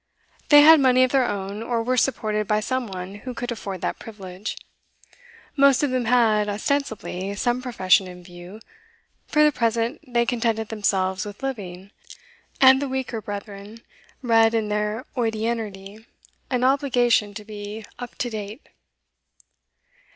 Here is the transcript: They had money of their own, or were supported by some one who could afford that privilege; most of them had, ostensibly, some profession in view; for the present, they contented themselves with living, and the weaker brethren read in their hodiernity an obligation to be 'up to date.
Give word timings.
They 0.49 0.61
had 0.63 0.79
money 0.79 1.03
of 1.03 1.11
their 1.11 1.27
own, 1.27 1.61
or 1.61 1.83
were 1.83 1.95
supported 1.95 2.47
by 2.47 2.59
some 2.59 2.87
one 2.87 3.13
who 3.21 3.35
could 3.35 3.51
afford 3.51 3.81
that 3.81 3.99
privilege; 3.99 4.57
most 5.55 5.83
of 5.83 5.91
them 5.91 6.05
had, 6.05 6.49
ostensibly, 6.49 7.35
some 7.35 7.61
profession 7.61 8.07
in 8.07 8.23
view; 8.23 8.61
for 9.27 9.43
the 9.43 9.51
present, 9.51 10.01
they 10.11 10.25
contented 10.25 10.69
themselves 10.69 11.23
with 11.23 11.43
living, 11.43 11.91
and 12.59 12.81
the 12.81 12.89
weaker 12.89 13.21
brethren 13.21 13.81
read 14.23 14.55
in 14.55 14.69
their 14.69 15.05
hodiernity 15.15 16.03
an 16.49 16.63
obligation 16.63 17.35
to 17.35 17.45
be 17.45 17.85
'up 17.99 18.15
to 18.15 18.31
date. 18.31 18.69